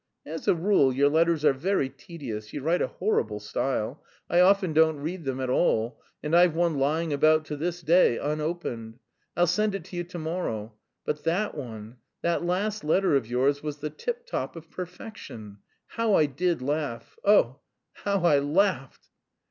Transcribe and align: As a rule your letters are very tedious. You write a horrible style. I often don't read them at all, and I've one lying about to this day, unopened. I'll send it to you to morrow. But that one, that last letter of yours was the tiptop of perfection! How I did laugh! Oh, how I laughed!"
As 0.25 0.47
a 0.47 0.55
rule 0.55 0.91
your 0.91 1.09
letters 1.09 1.45
are 1.45 1.53
very 1.53 1.87
tedious. 1.87 2.53
You 2.53 2.63
write 2.63 2.81
a 2.81 2.87
horrible 2.87 3.39
style. 3.39 4.03
I 4.31 4.39
often 4.39 4.73
don't 4.73 4.97
read 4.99 5.25
them 5.25 5.39
at 5.39 5.51
all, 5.51 6.01
and 6.23 6.35
I've 6.35 6.55
one 6.55 6.79
lying 6.79 7.13
about 7.13 7.45
to 7.45 7.55
this 7.55 7.81
day, 7.83 8.17
unopened. 8.17 8.97
I'll 9.37 9.45
send 9.45 9.75
it 9.75 9.83
to 9.83 9.97
you 9.97 10.03
to 10.05 10.17
morrow. 10.17 10.73
But 11.05 11.23
that 11.25 11.53
one, 11.55 11.97
that 12.23 12.43
last 12.43 12.83
letter 12.83 13.15
of 13.15 13.27
yours 13.27 13.61
was 13.61 13.77
the 13.77 13.91
tiptop 13.91 14.55
of 14.55 14.71
perfection! 14.71 15.59
How 15.89 16.15
I 16.15 16.25
did 16.25 16.63
laugh! 16.63 17.15
Oh, 17.23 17.59
how 17.93 18.21
I 18.21 18.39
laughed!" 18.39 19.07